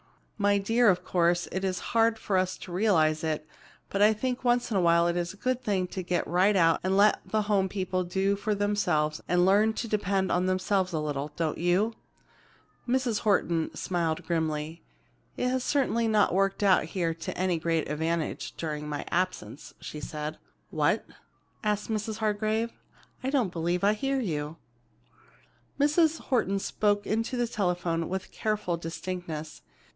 My 0.39 0.57
dear, 0.57 0.89
of 0.89 1.03
course, 1.05 1.47
it 1.51 1.63
is 1.63 1.77
hard 1.93 2.17
for 2.17 2.35
us 2.35 2.57
to 2.57 2.71
realize 2.71 3.23
it, 3.23 3.45
but 3.91 4.01
I 4.01 4.13
think 4.13 4.43
once 4.43 4.71
in 4.71 4.77
awhile 4.77 5.05
it 5.07 5.15
is 5.15 5.31
a 5.31 5.37
good 5.37 5.63
thing 5.63 5.85
to 5.89 6.01
get 6.01 6.25
right 6.25 6.55
out 6.55 6.79
and 6.83 6.97
let 6.97 7.19
the 7.23 7.43
home 7.43 7.69
people 7.69 8.03
do 8.03 8.35
for 8.35 8.55
themselves 8.55 9.21
and 9.27 9.45
learn 9.45 9.73
to 9.73 9.87
depend 9.87 10.31
on 10.31 10.47
themselves 10.47 10.91
a 10.93 10.99
little. 10.99 11.31
Don't 11.35 11.59
you?" 11.59 11.93
Mrs. 12.87 13.19
Horton 13.19 13.75
smiled 13.75 14.25
grimly. 14.25 14.81
"It 15.37 15.49
has 15.49 15.63
certainly 15.63 16.07
not 16.07 16.33
worked 16.33 16.63
out 16.63 16.85
here 16.85 17.13
to 17.13 17.37
any 17.37 17.59
great 17.59 17.87
advantage, 17.87 18.53
during 18.57 18.89
my 18.89 19.05
absence," 19.11 19.75
she 19.79 19.99
said. 19.99 20.39
"What?" 20.71 21.05
asked 21.63 21.91
Mrs. 21.91 22.17
Hargrave. 22.17 22.71
"I 23.23 23.29
don't 23.29 23.53
believe 23.53 23.83
I 23.83 23.93
hear 23.93 24.19
you." 24.19 24.57
Mrs. 25.79 26.17
Horton 26.19 26.57
spoke 26.57 27.05
into 27.05 27.37
the 27.37 27.47
telephone 27.47 28.09
with 28.09 28.31
careful 28.31 28.75
distinctness. 28.77 29.61